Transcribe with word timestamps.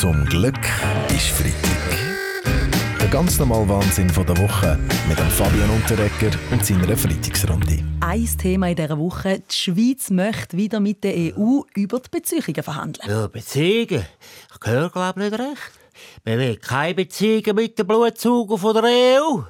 Zum 0.00 0.24
Glück 0.24 0.56
ist 1.10 1.26
Freitag. 1.26 1.98
Der 2.98 3.08
ganz 3.08 3.38
normale 3.38 3.68
Wahnsinn 3.68 4.08
von 4.08 4.24
der 4.24 4.38
Woche 4.38 4.78
mit 5.06 5.18
dem 5.18 5.28
Fabian 5.28 5.68
Unterrecker 5.68 6.34
und 6.50 6.64
seiner 6.64 6.96
Freitagsrunde. 6.96 7.84
Ein 8.00 8.26
Thema 8.38 8.70
in 8.70 8.76
dieser 8.76 8.98
Woche. 8.98 9.40
Die 9.40 9.54
Schweiz 9.54 10.08
möchte 10.08 10.56
wieder 10.56 10.80
mit 10.80 11.04
der 11.04 11.36
EU 11.36 11.64
über 11.74 12.00
die 12.00 12.08
Beziehungen 12.10 12.62
verhandeln. 12.62 13.10
Ja, 13.10 13.26
Beziehungen? 13.26 14.06
Ich 14.54 14.66
höre, 14.66 14.88
glaube 14.88 15.20
nicht 15.20 15.34
recht. 15.34 15.72
Wir 16.24 16.38
will 16.38 16.56
keine 16.56 16.94
Beziehungen 16.94 17.56
mit 17.56 17.78
den 17.78 17.86
Blutzugern 17.86 18.56
von 18.56 18.72
der 18.72 18.84
EU. 18.84 19.42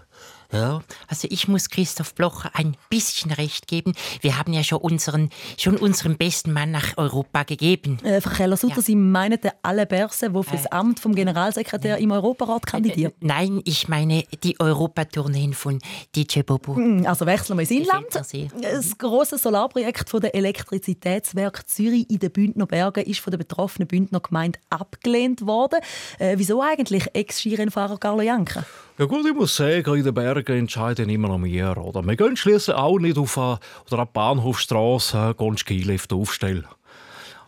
Ja, 0.52 0.82
also 1.06 1.28
ich 1.30 1.46
muss 1.48 1.70
Christoph 1.70 2.14
Blocher 2.14 2.50
ein 2.54 2.76
bisschen 2.88 3.30
recht 3.30 3.68
geben. 3.68 3.94
Wir 4.20 4.38
haben 4.38 4.52
ja 4.52 4.64
schon 4.64 4.78
unseren, 4.78 5.30
schon 5.56 5.76
unseren 5.76 6.16
besten 6.16 6.52
Mann 6.52 6.72
nach 6.72 6.96
Europa 6.96 7.44
gegeben. 7.44 7.98
Äh, 8.02 8.20
Frau 8.20 8.30
Keller-Sutter, 8.30 8.76
ja. 8.76 8.82
Sie 8.82 8.96
meinen 8.96 9.40
den 9.40 9.52
Alle 9.62 9.86
Berse, 9.86 10.30
der 10.30 10.42
für 10.42 10.56
das 10.56 10.66
äh, 10.66 10.70
Amt 10.70 10.98
vom 10.98 11.14
Generalsekretär 11.14 11.98
äh, 11.98 12.02
im 12.02 12.10
Europarat 12.10 12.66
kandidiert? 12.66 13.14
Äh, 13.20 13.26
nein, 13.26 13.60
ich 13.64 13.88
meine 13.88 14.24
die 14.42 14.58
Europatourneen 14.58 15.54
von 15.54 15.78
DJ 16.16 16.40
Bobo. 16.40 16.74
Hm, 16.74 17.06
also 17.06 17.26
wechseln 17.26 17.56
wir 17.56 17.62
ins 17.62 17.70
Inland. 17.70 18.06
Das 18.12 18.98
große 18.98 19.38
Solarprojekt 19.38 20.10
von 20.10 20.20
der 20.20 20.34
Elektrizitätswerk 20.34 21.68
Zürich 21.68 22.10
in 22.10 22.18
den 22.18 22.32
Bündner 22.32 22.66
Bergen 22.66 23.04
ist 23.04 23.20
von 23.20 23.30
der 23.30 23.38
betroffenen 23.38 23.86
Bündner 23.86 24.20
Gemeinde 24.20 24.58
abgelehnt 24.68 25.46
worden. 25.46 25.78
Äh, 26.18 26.34
wieso 26.38 26.60
eigentlich 26.62 27.06
Ex-Skirennfahrer 27.14 27.98
Carlo 27.98 28.22
Janke? 28.22 28.64
Ja 29.00 29.06
gut, 29.06 29.24
ich 29.24 29.32
muss 29.32 29.56
sagen, 29.56 29.94
in 29.94 30.04
den 30.04 30.12
Bergen 30.12 30.58
entscheiden 30.58 31.08
immer 31.08 31.28
noch 31.28 31.38
mehr. 31.38 31.74
Oder? 31.78 32.06
Wir 32.06 32.16
gehen 32.16 32.36
schließlich 32.36 32.76
auch 32.76 32.98
nicht 32.98 33.16
auf 33.16 33.38
eine, 33.38 33.58
oder 33.86 34.02
eine 34.02 34.06
Bahnhofstrasse 34.12 35.34
äh, 35.38 35.56
Skilift 35.56 36.12
aufstellen. 36.12 36.66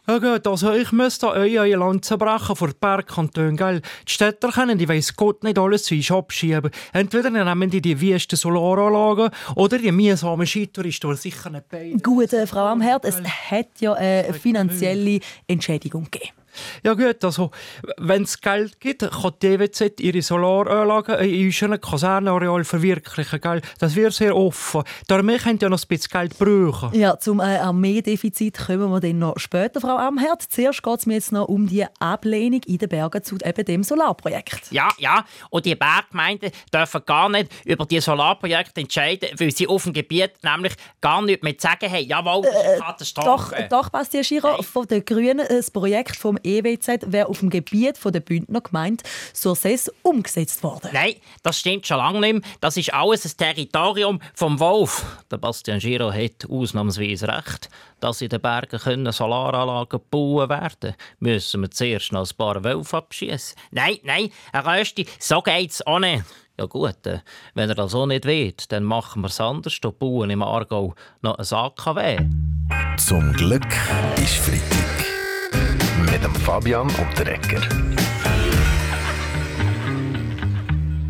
Ja 0.08 0.18
gut, 0.18 0.46
also 0.46 0.72
ich 0.72 0.92
müsste 0.92 1.28
euer 1.28 1.66
Land 1.76 2.06
zerbrechen 2.06 2.56
vor 2.56 2.70
Bergkantonen, 2.80 3.58
gell? 3.58 3.82
Die 4.08 4.12
Städter 4.12 4.50
können, 4.50 4.78
die 4.78 4.88
weiss 4.88 5.14
Gott 5.14 5.44
nicht 5.44 5.58
alles 5.58 5.84
zu 5.84 5.94
uns 5.94 6.10
abschieben. 6.10 6.70
Entweder 6.94 7.28
nehmen 7.28 7.68
die 7.68 7.82
die 7.82 8.00
wüsten 8.00 8.38
Solaranlagen 8.38 9.28
oder 9.54 9.76
die 9.76 9.92
mühsamen 9.92 10.46
Skitouristen, 10.46 11.10
die 11.10 11.16
sicher 11.16 11.50
nicht 11.50 11.68
bei. 11.68 11.94
Gut, 12.02 12.32
äh, 12.32 12.46
Frau 12.46 12.64
Amherd, 12.64 13.04
es 13.04 13.20
hat 13.50 13.78
ja 13.78 13.92
eine 13.92 14.32
finanzielle 14.32 15.20
Entschädigung 15.46 16.04
gegeben. 16.10 16.41
Ja 16.82 16.94
gut, 16.94 17.24
also 17.24 17.50
wenn 17.98 18.22
es 18.22 18.40
Geld 18.40 18.80
gibt, 18.80 19.02
kann 19.02 19.32
die 19.40 19.46
EWZ 19.46 20.00
ihre 20.00 20.22
Solaranlagen 20.22 21.18
in 21.20 21.46
unserem 21.46 21.80
Kasernenareal 21.80 22.64
verwirklichen. 22.64 23.40
Gell? 23.40 23.62
Das 23.78 23.94
wird 23.94 24.12
sehr 24.12 24.36
offen. 24.36 24.82
Darum 25.08 25.28
könnt 25.28 25.62
ihr 25.62 25.68
noch 25.68 25.82
ein 25.82 25.88
bisschen 25.88 26.10
Geld 26.10 26.38
brauchen. 26.38 26.94
Ja, 26.98 27.18
zum 27.18 27.40
äh, 27.40 27.56
Armeedefizit 27.56 28.58
kommen 28.66 28.90
wir 28.90 29.00
dann 29.00 29.18
noch 29.18 29.38
später, 29.38 29.80
Frau 29.80 29.96
Amherd. 29.96 30.42
Zuerst 30.42 30.82
geht 30.82 30.98
es 30.98 31.06
mir 31.06 31.14
jetzt 31.14 31.32
noch 31.32 31.48
um 31.48 31.66
die 31.66 31.84
Ablehnung 31.98 32.60
in 32.66 32.78
den 32.78 32.88
Bergen 32.88 33.22
zu 33.22 33.36
eben 33.36 33.64
dem 33.64 33.82
Solarprojekt. 33.82 34.70
Ja, 34.70 34.88
ja. 34.98 35.24
Und 35.50 35.66
die 35.66 35.74
Berggemeinden 35.74 36.50
dürfen 36.72 37.02
gar 37.06 37.28
nicht 37.28 37.50
über 37.64 37.86
die 37.86 38.00
Solarprojekte 38.00 38.80
entscheiden, 38.80 39.28
weil 39.38 39.50
sie 39.50 39.66
auf 39.66 39.84
dem 39.84 39.92
Gebiet 39.92 40.32
nämlich 40.42 40.74
gar 41.00 41.22
nicht 41.22 41.42
mehr 41.42 41.54
sagen 41.58 41.90
haben, 41.90 42.04
jawohl, 42.04 42.46
äh, 42.46 42.78
Katastrophe. 42.78 43.66
Doch, 43.68 43.82
doch 43.82 43.88
Bastian 43.90 44.24
Schiro, 44.24 44.62
von 44.62 44.86
den 44.86 45.04
Grünen 45.04 45.46
das 45.48 45.70
Projekt 45.70 46.16
vom 46.16 46.38
EWZ 46.44 47.12
wäre 47.12 47.28
auf 47.28 47.40
dem 47.40 47.50
Gebiet 47.50 47.98
der 48.04 48.20
Bündner 48.20 48.60
Gemeinde 48.60 49.04
Surses 49.32 49.90
umgesetzt 50.02 50.62
worden. 50.62 50.90
Nein, 50.92 51.14
das 51.42 51.58
stimmt 51.58 51.86
schon 51.86 51.98
lange 51.98 52.20
nicht 52.20 52.32
mehr. 52.32 52.42
Das 52.60 52.76
ist 52.76 52.92
alles 52.92 53.24
ein 53.24 53.36
Territorium 53.36 54.20
vom 54.34 54.58
Wolf. 54.60 55.04
Der 55.30 55.38
Bastian 55.38 55.78
Giro 55.78 56.12
hat 56.12 56.48
ausnahmsweise 56.48 57.28
recht. 57.28 57.68
Dass 58.00 58.20
in 58.20 58.28
den 58.28 58.40
Bergen 58.40 58.78
können 58.78 59.12
Solaranlagen 59.12 60.00
gebaut 60.00 60.48
werden 60.48 60.94
müssen 61.20 61.60
wir 61.60 61.70
zuerst 61.70 62.12
noch 62.12 62.28
ein 62.28 62.36
paar 62.36 62.64
Wölfe 62.64 62.96
abschießen. 62.96 63.56
Nein, 63.70 63.98
nein, 64.02 64.30
Herr 64.52 64.66
Rösti, 64.66 65.06
so 65.18 65.40
geht's 65.40 65.86
auch 65.86 65.98
nicht. 66.00 66.24
Ja 66.58 66.66
gut, 66.66 67.06
äh, 67.06 67.20
wenn 67.54 67.68
er 67.68 67.74
das 67.74 67.94
auch 67.94 68.06
nicht 68.06 68.24
will, 68.24 68.54
dann 68.68 68.84
machen 68.84 69.22
wir 69.22 69.28
es 69.28 69.40
anders. 69.40 69.78
Da 69.80 69.90
bauen 69.90 70.30
im 70.30 70.42
Aargau 70.42 70.94
noch 71.22 71.38
ein 71.38 71.46
AKW. 71.50 72.18
Zum 72.98 73.32
Glück 73.32 73.66
ist 74.16 74.36
Freitag 74.36 75.11
mit 76.22 76.34
dem 76.34 76.40
Fabian 76.40 76.88
Unterrecker. 76.88 77.60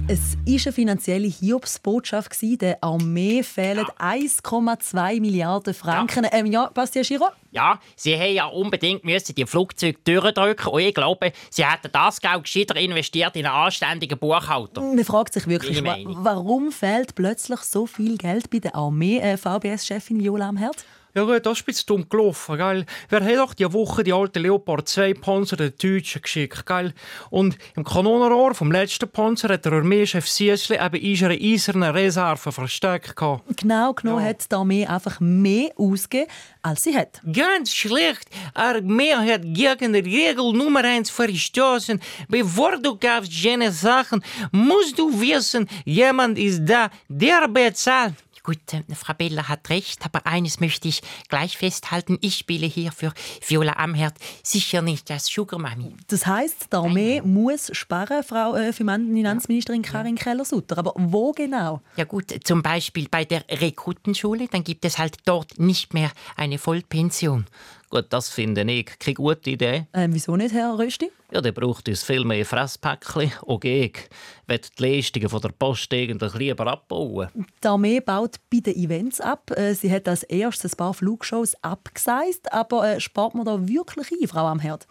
Es 0.09 0.37
war 0.37 0.53
eine 0.53 0.73
finanzielle 0.73 1.29
Hiobsbotschaft. 1.29 2.33
Der 2.43 2.83
Armee 2.83 3.43
fehlen 3.43 3.87
ja. 3.99 4.07
1,2 4.07 5.21
Milliarden 5.21 5.75
Franken. 5.75 6.25
Ja. 6.25 6.31
Ähm, 6.33 6.47
ja, 6.47 6.71
Bastian 6.73 7.05
Giro? 7.05 7.27
Ja, 7.51 7.79
sie 7.95 8.17
haben 8.17 8.35
ja 8.35 8.47
unbedingt 8.47 9.05
müssen 9.05 9.35
die 9.35 9.47
Flugzeuge 9.47 9.99
durchdrücken 10.03 10.69
und 10.69 10.81
ich 10.81 10.95
glaube, 10.95 11.33
sie 11.51 11.65
hätten 11.65 11.91
das 11.93 12.21
Geld 12.21 12.45
gescheiter 12.45 12.77
investiert 12.77 13.37
in 13.37 13.47
einen 13.47 13.55
anständigen 13.55 14.19
Buchhalter. 14.19 14.81
Man 14.81 15.05
fragt 15.05 15.35
sich 15.35 15.47
wirklich, 15.47 15.85
wa 15.85 15.97
warum 16.05 16.73
fehlt 16.73 17.15
plötzlich 17.15 17.61
so 17.61 17.87
viel 17.87 18.17
Geld 18.17 18.51
bei 18.51 18.59
der 18.59 18.75
Armee? 18.75 19.19
Äh, 19.19 19.37
VBS-Chefin 19.37 20.21
Viola 20.21 20.49
am 20.49 20.57
Herz? 20.57 20.85
Ja 21.15 21.25
gut, 21.25 21.45
das 21.45 21.59
ist 21.59 21.63
ein 21.63 21.67
bisschen 21.67 21.87
dumm 21.89 22.09
gelaufen, 22.09 22.57
gell? 22.57 22.87
Wer 23.11 23.23
hat 23.23 23.37
doch 23.37 23.53
diese 23.53 23.75
Woche 23.75 24.03
die 24.03 24.15
alte 24.15 24.39
Leopard 24.39 24.89
2 24.89 25.13
Panzer 25.13 25.57
den 25.57 25.75
Deutschen 25.77 26.23
geschickt, 26.23 26.65
gell? 26.65 26.95
Und 27.29 27.59
im 27.77 27.85
Kanonenrohr 27.85 28.55
vom 28.55 28.73
letzten 28.73 29.11
Panzer 29.11 29.51
hat 29.51 29.67
der 29.67 29.75
Armeechef 29.75 30.27
Siesli 30.27 30.79
eben 30.83 31.05
unsere 31.05 31.35
eiserne 31.35 31.93
Reserve 31.93 32.51
versteckt. 32.51 33.15
Genau 33.15 33.93
genommen 33.93 34.23
ja. 34.23 34.31
hat 34.31 34.51
die 34.51 34.55
Armee 34.55 34.87
einfach 34.87 35.21
mehr 35.21 35.71
ausgegeben, 35.77 36.31
als 36.63 36.85
sie 36.85 36.97
hat. 36.97 37.21
Ganz 37.31 37.75
schlecht. 37.75 38.31
Die 38.31 38.57
Armee 38.57 39.15
hat 39.15 39.43
gegen 39.43 39.93
die 39.93 40.01
Regel 40.01 40.51
Nummer 40.55 40.83
1 40.83 41.11
verstoßen. 41.11 42.01
Bevor 42.29 42.79
du 42.79 42.97
kaufst 42.97 43.33
jene 43.33 43.71
Sachen, 43.71 44.25
musst 44.51 44.99
du 44.99 45.21
wissen, 45.21 45.69
jemand 45.85 46.39
ist 46.39 46.65
da, 46.65 46.89
der 47.07 47.49
bezahlt. 47.49 48.15
Gut, 48.45 48.59
äh, 48.73 48.83
Frau 48.95 49.15
Bella 49.15 49.49
hat 49.49 49.71
recht, 49.71 50.05
aber 50.05 50.27
eines 50.27 50.59
möchte 50.59 50.89
ich 50.89 51.03
gleich 51.29 51.57
festhalten. 51.57 52.19
Ich 52.21 52.39
spiele 52.39 52.67
hier 52.67 52.91
für 52.91 53.13
Viola 53.47 53.75
Amherd 53.75 54.15
sicher 54.43 54.83
nicht 54.83 55.11
als 55.11 55.27
Sugar 55.27 55.61
Mami. 55.61 55.95
Das 56.09 56.27
heißt, 56.27 56.73
die 56.73 56.77
Armee 56.77 57.21
Nein. 57.21 57.33
muss 57.33 57.71
sparen, 57.73 58.25
Frau 58.25 58.57
äh, 58.57 58.73
Finanzministerin 58.73 59.83
Karin 59.83 60.17
Keller-Sutter. 60.17 60.79
Aber 60.79 60.93
wo 60.97 61.33
genau? 61.33 61.83
Ja 61.97 62.05
gut, 62.05 62.35
zum 62.45 62.63
Beispiel 62.63 63.07
bei 63.09 63.25
der 63.25 63.45
Rekrutenschule. 63.49 64.49
Dann 64.49 64.65
gibt 64.65 64.85
es 64.85 64.99
halt 64.99 65.19
dort 65.25 65.59
nicht 65.59 65.95
mehr 65.95 66.11
eine 66.37 66.59
Vollpension. 66.59 67.47
Gut, 67.93 68.07
das 68.09 68.31
finde 68.31 68.63
ich 68.73 68.99
keine 68.99 69.15
gute 69.17 69.51
Idee. 69.51 69.87
Ähm, 69.93 70.15
wieso 70.15 70.35
nicht, 70.35 70.55
Herr 70.55 70.79
Rösti? 70.79 71.11
Ja, 71.31 71.43
der 71.43 71.53
braucht 71.53 71.91
uns 71.91 72.03
viel 72.03 72.25
mehr 72.25 72.47
Fresspäckchen. 72.47 73.33
Und 73.43 73.67
ich 73.67 74.09
will 74.47 74.61
die 74.79 74.83
Leistungen 74.83 75.29
von 75.29 75.43
der 75.43 75.51
Post 75.51 75.93
eigentlich 75.93 76.33
lieber 76.33 76.67
abbauen. 76.69 77.29
Die 77.35 77.69
Armee 77.69 78.01
baut 78.01 78.37
bei 78.51 78.61
den 78.61 78.77
Events 78.77 79.21
ab. 79.21 79.51
Äh, 79.51 79.75
sie 79.75 79.93
hat 79.93 80.09
als 80.09 80.23
erstes 80.23 80.73
ein 80.73 80.77
paar 80.79 80.95
Flugshows 80.95 81.55
abgesagt. 81.61 82.51
Aber 82.51 82.95
äh, 82.95 82.99
spart 82.99 83.35
man 83.35 83.45
da 83.45 83.69
wirklich 83.69 84.11
ein, 84.11 84.27
Frau 84.27 84.47
Amherd? 84.47 84.87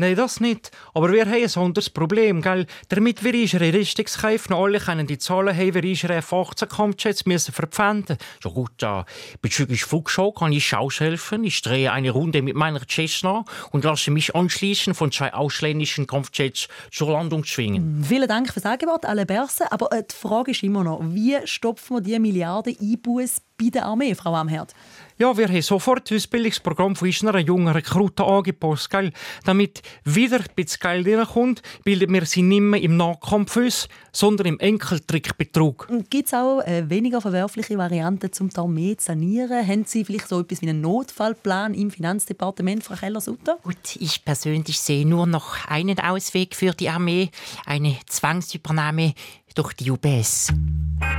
Nein, 0.00 0.14
das 0.14 0.38
nicht. 0.38 0.70
Aber 0.94 1.12
wir 1.12 1.26
haben 1.26 1.34
ein 1.34 1.56
anderes 1.56 1.90
Problem, 1.90 2.40
gell? 2.40 2.66
Damit 2.88 3.24
wir 3.24 3.34
unsere 3.34 3.74
Rüstungskäufe 3.74 4.48
noch 4.52 4.62
alle 4.62 4.78
können 4.78 5.08
die 5.08 5.18
Zahlen 5.18 5.56
haben, 5.56 5.74
wir 5.74 5.82
unsere 5.82 6.14
F-18-Kampfjets 6.14 7.26
müssen 7.26 7.52
verpfänden. 7.52 8.16
Ja 8.44 8.50
gut, 8.52 8.70
ja. 8.80 9.04
Bezüglich 9.42 9.84
Flugshow 9.84 10.30
kann 10.30 10.52
ich 10.52 10.72
aushelfen. 10.72 11.42
Ich 11.42 11.62
drehe 11.62 11.90
eine 11.90 12.12
Runde 12.12 12.42
mit 12.42 12.54
meiner 12.54 12.80
Cessna 12.88 13.44
und 13.72 13.82
lasse 13.82 14.12
mich 14.12 14.36
anschließen 14.36 14.94
von 14.94 15.10
zwei 15.10 15.34
ausländischen 15.34 16.06
Kampfjets 16.06 16.68
zur 16.92 17.10
Landung 17.10 17.42
schwingen. 17.42 17.98
Mm, 17.98 18.04
vielen 18.04 18.28
Dank 18.28 18.52
fürs 18.52 18.66
Angebot, 18.66 19.04
alle 19.04 19.26
Börse. 19.26 19.72
Aber 19.72 19.90
äh, 19.90 20.04
die 20.08 20.14
Frage 20.14 20.52
ist 20.52 20.62
immer 20.62 20.84
noch, 20.84 21.00
wie 21.02 21.36
stopfen 21.44 21.96
wir 21.96 22.00
die 22.02 22.18
Milliarden 22.20 22.76
Einbuß 22.80 23.42
bei 23.60 23.70
der 23.70 23.86
Armee, 23.86 24.14
Frau 24.14 24.32
Amherd? 24.36 24.74
Ja, 25.20 25.36
wir 25.36 25.48
haben 25.48 25.62
sofort 25.62 26.08
das 26.12 26.28
Bildungsprogramm 26.28 26.94
von 26.94 27.08
unseren 27.08 27.44
jungen 27.44 27.66
Rekruten 27.66 28.24
angepasst, 28.24 28.88
gell? 28.88 29.12
damit 29.44 29.82
wieder 30.04 30.38
ein 30.38 30.46
bisschen 30.54 30.78
Geld 30.80 31.08
reinkommt, 31.08 31.60
bilden 31.82 32.12
wir 32.14 32.24
sie 32.24 32.42
nicht 32.42 32.60
mehr 32.60 32.80
im 32.80 32.96
Nahkampf 32.96 33.56
aus, 33.56 33.88
sondern 34.12 34.46
im 34.46 34.60
Enkeltrickbetrug. 34.60 35.88
Gibt 36.08 36.28
es 36.28 36.34
auch 36.34 36.60
äh, 36.60 36.88
weniger 36.88 37.20
verwerfliche 37.20 37.76
Varianten, 37.76 38.30
um 38.38 38.48
die 38.48 38.56
Armee 38.58 38.96
zu 38.96 39.06
sanieren? 39.06 39.66
Haben 39.66 39.84
Sie 39.86 40.04
vielleicht 40.04 40.28
so 40.28 40.38
etwas 40.38 40.62
wie 40.62 40.68
einen 40.68 40.82
Notfallplan 40.82 41.74
im 41.74 41.90
Finanzdepartement, 41.90 42.84
Frau 42.84 42.94
Keller-Sutter? 42.94 43.58
Gut, 43.64 43.96
ich 43.98 44.24
persönlich 44.24 44.78
sehe 44.78 45.04
nur 45.04 45.26
noch 45.26 45.66
einen 45.66 45.98
Ausweg 45.98 46.54
für 46.54 46.70
die 46.70 46.90
Armee, 46.90 47.30
eine 47.66 47.96
Zwangsübernahme 48.06 49.14
durch 49.56 49.72
die 49.72 49.90
UBS. 49.90 50.52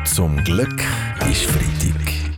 Zum 0.06 0.42
Glück 0.46 0.86
ist 1.30 1.44
Freitag. 1.44 2.20